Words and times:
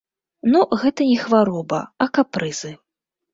Ну, 0.53 0.61
гэта 0.83 1.01
не 1.09 1.17
хвароба, 1.25 1.83
а 2.07 2.09
капрызы. 2.17 2.73